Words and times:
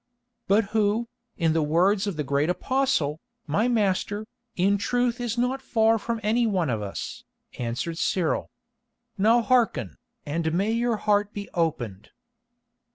"But 0.47 0.63
who, 0.73 1.09
in 1.37 1.53
the 1.53 1.61
words 1.61 2.07
of 2.07 2.17
the 2.17 2.23
great 2.23 2.49
apostle, 2.49 3.19
my 3.45 3.67
master, 3.67 4.25
in 4.55 4.79
truth 4.79 5.19
is 5.21 5.37
not 5.37 5.61
far 5.61 5.99
from 5.99 6.19
any 6.23 6.47
one 6.47 6.71
of 6.71 6.81
us," 6.81 7.23
answered 7.59 7.99
Cyril. 7.99 8.49
"Now 9.19 9.43
hearken, 9.43 9.97
and 10.25 10.53
may 10.55 10.71
your 10.71 10.97
heart 10.97 11.33
be 11.33 11.51
opened." 11.53 12.09